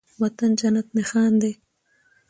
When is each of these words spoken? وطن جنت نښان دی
وطن 0.21 0.49
جنت 0.59 0.87
نښان 0.97 1.31
دی 1.41 1.51